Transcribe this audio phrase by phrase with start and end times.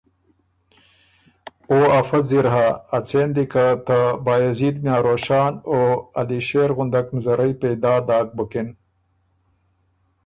[1.69, 2.67] ”او افۀ ځِر هۀ
[2.97, 5.77] اڅېن دی که ته بایزید میاں روشان او
[6.19, 8.67] علی شېر غُندک مزرئ پېدا داک بُکِن